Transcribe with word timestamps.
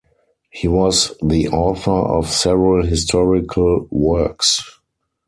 He 0.49 0.67
was 0.67 1.13
the 1.21 1.49
author 1.49 1.91
of 1.91 2.27
several 2.27 2.83
historical 2.83 3.87
works. 3.91 4.67